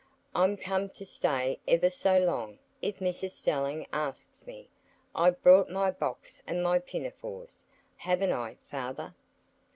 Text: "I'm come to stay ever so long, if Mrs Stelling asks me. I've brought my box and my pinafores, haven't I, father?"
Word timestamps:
"I'm 0.33 0.57
come 0.57 0.89
to 0.89 1.05
stay 1.05 1.59
ever 1.67 1.91
so 1.91 2.17
long, 2.17 2.57
if 2.81 2.97
Mrs 2.97 3.37
Stelling 3.37 3.85
asks 3.93 4.47
me. 4.47 4.67
I've 5.13 5.43
brought 5.43 5.69
my 5.69 5.91
box 5.91 6.41
and 6.47 6.63
my 6.63 6.79
pinafores, 6.79 7.63
haven't 7.97 8.31
I, 8.31 8.57
father?" 8.63 9.13